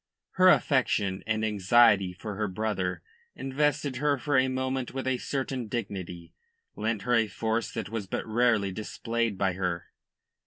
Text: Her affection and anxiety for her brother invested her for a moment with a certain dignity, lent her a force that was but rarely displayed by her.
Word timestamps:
Her 0.31 0.49
affection 0.49 1.23
and 1.27 1.45
anxiety 1.45 2.11
for 2.11 2.33
her 2.33 2.47
brother 2.47 3.03
invested 3.35 3.97
her 3.97 4.17
for 4.17 4.35
a 4.35 4.47
moment 4.47 4.95
with 4.95 5.05
a 5.05 5.19
certain 5.19 5.67
dignity, 5.67 6.33
lent 6.75 7.03
her 7.03 7.13
a 7.13 7.27
force 7.27 7.71
that 7.73 7.89
was 7.89 8.07
but 8.07 8.25
rarely 8.25 8.71
displayed 8.71 9.37
by 9.37 9.53
her. 9.53 9.91